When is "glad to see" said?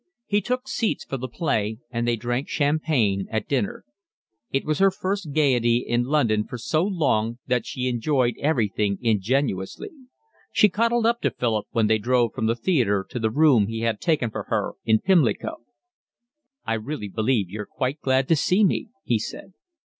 18.01-18.63